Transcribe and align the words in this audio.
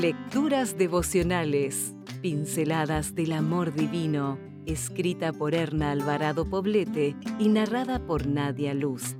Lecturas 0.00 0.78
devocionales, 0.78 1.94
pinceladas 2.22 3.14
del 3.14 3.32
amor 3.32 3.74
divino, 3.74 4.38
escrita 4.64 5.30
por 5.30 5.54
Erna 5.54 5.90
Alvarado 5.90 6.48
Poblete 6.48 7.14
y 7.38 7.50
narrada 7.50 7.98
por 8.06 8.26
Nadia 8.26 8.72
Luz. 8.72 9.14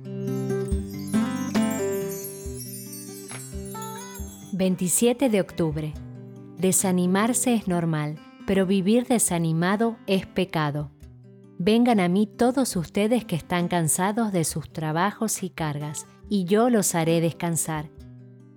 27 4.53 5.29
de 5.29 5.39
octubre. 5.39 5.93
Desanimarse 6.57 7.53
es 7.53 7.67
normal, 7.67 8.17
pero 8.47 8.65
vivir 8.65 9.05
desanimado 9.05 9.97
es 10.07 10.25
pecado. 10.25 10.89
Vengan 11.59 11.99
a 11.99 12.09
mí 12.09 12.25
todos 12.25 12.75
ustedes 12.75 13.23
que 13.23 13.35
están 13.35 13.67
cansados 13.67 14.31
de 14.31 14.43
sus 14.45 14.73
trabajos 14.73 15.43
y 15.43 15.51
cargas, 15.51 16.07
y 16.27 16.45
yo 16.45 16.71
los 16.71 16.95
haré 16.95 17.21
descansar. 17.21 17.91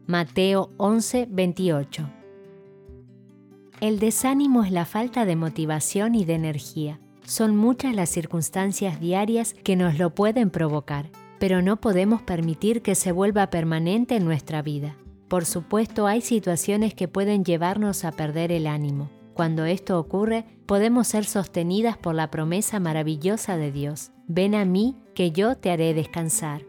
Mateo 0.06 0.70
11, 0.76 1.28
28. 1.30 2.23
El 3.84 3.98
desánimo 3.98 4.64
es 4.64 4.70
la 4.72 4.86
falta 4.86 5.26
de 5.26 5.36
motivación 5.36 6.14
y 6.14 6.24
de 6.24 6.32
energía. 6.32 7.00
Son 7.26 7.54
muchas 7.54 7.94
las 7.94 8.08
circunstancias 8.08 8.98
diarias 8.98 9.52
que 9.52 9.76
nos 9.76 9.98
lo 9.98 10.14
pueden 10.14 10.48
provocar, 10.48 11.10
pero 11.38 11.60
no 11.60 11.78
podemos 11.78 12.22
permitir 12.22 12.80
que 12.80 12.94
se 12.94 13.12
vuelva 13.12 13.50
permanente 13.50 14.16
en 14.16 14.24
nuestra 14.24 14.62
vida. 14.62 14.96
Por 15.28 15.44
supuesto, 15.44 16.06
hay 16.06 16.22
situaciones 16.22 16.94
que 16.94 17.08
pueden 17.08 17.44
llevarnos 17.44 18.06
a 18.06 18.12
perder 18.12 18.52
el 18.52 18.68
ánimo. 18.68 19.10
Cuando 19.34 19.66
esto 19.66 20.00
ocurre, 20.00 20.46
podemos 20.64 21.06
ser 21.08 21.26
sostenidas 21.26 21.98
por 21.98 22.14
la 22.14 22.30
promesa 22.30 22.80
maravillosa 22.80 23.58
de 23.58 23.70
Dios. 23.70 24.12
Ven 24.26 24.54
a 24.54 24.64
mí, 24.64 24.96
que 25.14 25.30
yo 25.30 25.56
te 25.56 25.70
haré 25.70 25.92
descansar. 25.92 26.62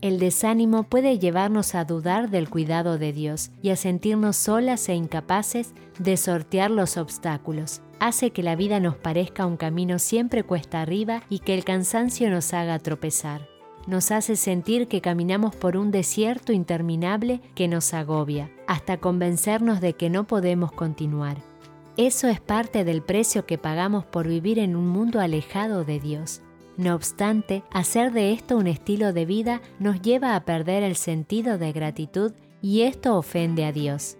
El 0.00 0.18
desánimo 0.18 0.84
puede 0.84 1.18
llevarnos 1.18 1.74
a 1.74 1.84
dudar 1.84 2.30
del 2.30 2.48
cuidado 2.48 2.96
de 2.96 3.12
Dios 3.12 3.50
y 3.60 3.68
a 3.68 3.76
sentirnos 3.76 4.36
solas 4.36 4.88
e 4.88 4.94
incapaces 4.94 5.74
de 5.98 6.16
sortear 6.16 6.70
los 6.70 6.96
obstáculos. 6.96 7.82
Hace 7.98 8.30
que 8.30 8.42
la 8.42 8.56
vida 8.56 8.80
nos 8.80 8.96
parezca 8.96 9.44
un 9.44 9.58
camino 9.58 9.98
siempre 9.98 10.42
cuesta 10.42 10.80
arriba 10.80 11.22
y 11.28 11.40
que 11.40 11.52
el 11.52 11.64
cansancio 11.64 12.30
nos 12.30 12.54
haga 12.54 12.78
tropezar. 12.78 13.46
Nos 13.86 14.10
hace 14.10 14.36
sentir 14.36 14.88
que 14.88 15.02
caminamos 15.02 15.54
por 15.54 15.76
un 15.76 15.90
desierto 15.90 16.52
interminable 16.52 17.42
que 17.54 17.68
nos 17.68 17.92
agobia, 17.92 18.50
hasta 18.66 18.96
convencernos 18.96 19.82
de 19.82 19.94
que 19.94 20.08
no 20.08 20.26
podemos 20.26 20.72
continuar. 20.72 21.36
Eso 21.98 22.28
es 22.28 22.40
parte 22.40 22.84
del 22.84 23.02
precio 23.02 23.44
que 23.44 23.58
pagamos 23.58 24.06
por 24.06 24.26
vivir 24.26 24.58
en 24.58 24.76
un 24.76 24.88
mundo 24.88 25.20
alejado 25.20 25.84
de 25.84 26.00
Dios. 26.00 26.40
No 26.80 26.94
obstante, 26.94 27.62
hacer 27.70 28.10
de 28.10 28.32
esto 28.32 28.56
un 28.56 28.66
estilo 28.66 29.12
de 29.12 29.26
vida 29.26 29.60
nos 29.78 30.00
lleva 30.00 30.34
a 30.34 30.46
perder 30.46 30.82
el 30.82 30.96
sentido 30.96 31.58
de 31.58 31.72
gratitud 31.72 32.32
y 32.62 32.82
esto 32.82 33.18
ofende 33.18 33.66
a 33.66 33.72
Dios. 33.72 34.16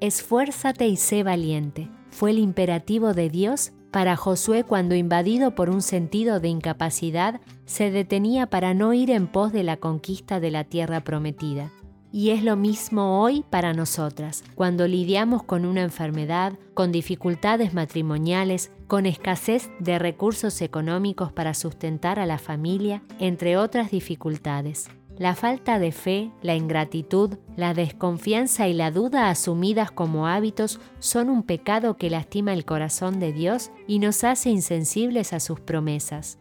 Esfuérzate 0.00 0.88
y 0.88 0.96
sé 0.96 1.22
valiente. 1.22 1.88
Fue 2.10 2.32
el 2.32 2.40
imperativo 2.40 3.14
de 3.14 3.30
Dios 3.30 3.70
para 3.92 4.16
Josué 4.16 4.64
cuando 4.64 4.96
invadido 4.96 5.54
por 5.54 5.70
un 5.70 5.80
sentido 5.80 6.40
de 6.40 6.48
incapacidad 6.48 7.40
se 7.64 7.92
detenía 7.92 8.48
para 8.48 8.74
no 8.74 8.92
ir 8.92 9.12
en 9.12 9.28
pos 9.28 9.52
de 9.52 9.62
la 9.62 9.76
conquista 9.76 10.40
de 10.40 10.50
la 10.50 10.64
tierra 10.64 11.04
prometida. 11.04 11.70
Y 12.10 12.30
es 12.30 12.42
lo 12.42 12.56
mismo 12.56 13.20
hoy 13.22 13.44
para 13.50 13.74
nosotras, 13.74 14.42
cuando 14.54 14.88
lidiamos 14.88 15.42
con 15.42 15.66
una 15.66 15.82
enfermedad, 15.82 16.54
con 16.72 16.90
dificultades 16.90 17.74
matrimoniales, 17.74 18.70
con 18.86 19.04
escasez 19.04 19.70
de 19.78 19.98
recursos 19.98 20.62
económicos 20.62 21.32
para 21.32 21.52
sustentar 21.52 22.18
a 22.18 22.24
la 22.24 22.38
familia, 22.38 23.02
entre 23.18 23.58
otras 23.58 23.90
dificultades. 23.90 24.88
La 25.18 25.34
falta 25.34 25.80
de 25.80 25.90
fe, 25.90 26.30
la 26.42 26.54
ingratitud, 26.54 27.38
la 27.56 27.74
desconfianza 27.74 28.68
y 28.68 28.72
la 28.72 28.92
duda 28.92 29.28
asumidas 29.30 29.90
como 29.90 30.28
hábitos 30.28 30.80
son 31.00 31.28
un 31.28 31.42
pecado 31.42 31.96
que 31.96 32.08
lastima 32.08 32.52
el 32.52 32.64
corazón 32.64 33.18
de 33.18 33.32
Dios 33.32 33.72
y 33.88 33.98
nos 33.98 34.22
hace 34.22 34.48
insensibles 34.48 35.32
a 35.32 35.40
sus 35.40 35.58
promesas. 35.58 36.38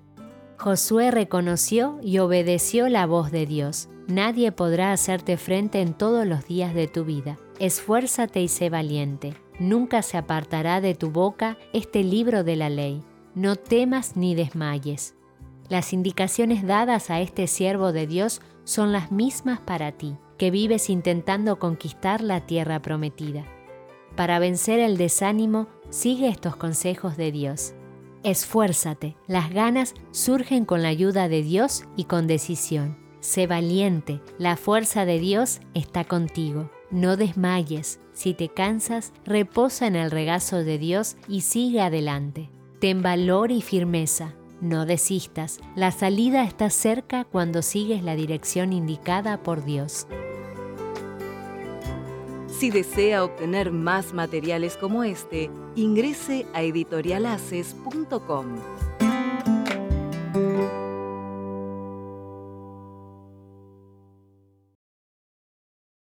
Josué 0.58 1.10
reconoció 1.12 2.00
y 2.04 2.20
obedeció 2.20 2.88
la 2.88 3.08
voz 3.08 3.32
de 3.32 3.48
Dios. 3.48 3.90
Nadie 4.08 4.54
podrá 4.54 4.94
hacerte 4.94 5.36
frente 5.36 5.82
en 5.82 5.94
todos 5.94 6.26
los 6.26 6.48
días 6.48 6.74
de 6.74 6.88
tu 6.88 7.04
vida. 7.04 7.38
Esfuérzate 7.60 8.42
y 8.42 8.48
sé 8.48 8.70
valiente. 8.70 9.34
Nunca 9.60 10.02
se 10.02 10.16
apartará 10.16 10.80
de 10.80 10.96
tu 10.96 11.12
boca 11.12 11.58
este 11.74 12.04
libro 12.04 12.46
de 12.46 12.56
la 12.56 12.70
ley. 12.70 13.04
No 13.36 13.58
temas 13.58 14.16
ni 14.16 14.34
desmayes. 14.34 15.16
Las 15.68 15.92
indicaciones 15.92 16.66
dadas 16.66 17.10
a 17.10 17.20
este 17.20 17.48
siervo 17.48 17.92
de 17.92 18.08
Dios 18.08 18.42
son 18.64 18.94
las 18.94 19.12
mismas 19.12 19.60
para 19.60 19.92
ti, 19.92 20.16
que 20.38 20.52
vives 20.52 20.90
intentando 20.90 21.60
conquistar 21.60 22.22
la 22.22 22.46
tierra 22.46 22.82
prometida. 22.82 23.44
Para 24.16 24.40
vencer 24.40 24.80
el 24.80 24.96
desánimo, 24.96 25.68
sigue 25.90 26.30
estos 26.30 26.56
consejos 26.56 27.18
de 27.18 27.34
Dios. 27.34 27.74
Esfuérzate, 28.24 29.18
las 29.28 29.52
ganas 29.52 29.94
surgen 30.12 30.64
con 30.64 30.82
la 30.82 30.88
ayuda 30.88 31.28
de 31.28 31.44
Dios 31.44 31.84
y 31.98 32.06
con 32.06 32.26
decisión. 32.26 33.07
Sé 33.28 33.46
valiente, 33.46 34.22
la 34.38 34.56
fuerza 34.56 35.04
de 35.04 35.20
Dios 35.20 35.60
está 35.74 36.06
contigo. 36.06 36.72
No 36.92 37.18
desmayes, 37.18 38.00
si 38.14 38.34
te 38.34 38.48
cansas, 38.48 39.12
reposa 39.26 39.86
en 39.86 39.98
el 39.98 40.12
regazo 40.12 40.64
de 40.64 40.78
Dios 40.78 41.18
y 41.28 41.42
sigue 41.42 41.82
adelante. 41.82 42.50
Ten 42.80 43.02
valor 43.02 43.52
y 43.52 43.62
firmeza, 43.62 44.34
no 44.62 44.86
desistas, 44.86 45.60
la 45.76 45.92
salida 45.92 46.46
está 46.46 46.70
cerca 46.70 47.26
cuando 47.26 47.64
sigues 47.64 48.02
la 48.02 48.16
dirección 48.16 48.72
indicada 48.72 49.44
por 49.44 49.66
Dios. 49.66 50.08
Si 52.48 52.70
desea 52.70 53.26
obtener 53.26 53.74
más 53.74 54.14
materiales 54.14 54.78
como 54.78 55.04
este, 55.04 55.52
ingrese 55.76 56.46
a 56.54 56.62
editorialaces.com. 56.62 58.56